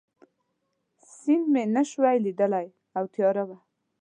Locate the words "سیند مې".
1.17-1.63